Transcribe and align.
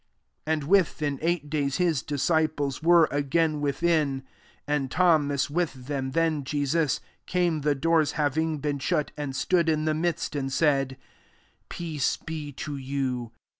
26 0.47 0.63
Ami, 0.65 0.71
within 0.71 1.19
eight 1.21 1.47
days, 1.47 1.77
his 1.77 2.01
disciples 2.01 2.81
were 2.81 3.07
again 3.11 3.61
with 3.61 3.83
in, 3.83 4.23
and 4.65 4.89
Thomas 4.89 5.47
with 5.47 5.85
them: 5.85 6.13
then 6.13 6.43
Jesus 6.43 7.01
came, 7.27 7.61
the 7.61 7.75
doors 7.75 8.13
hav 8.13 8.35
ing 8.35 8.57
been 8.57 8.79
shut, 8.79 9.11
and 9.15 9.35
stood 9.35 9.69
in 9.69 9.85
the 9.85 9.93
midst, 9.93 10.35
and 10.35 10.51
said," 10.51 10.97
Peace 11.69 12.17
be 12.17 12.51
to 12.53 12.77
you." 12.77 13.31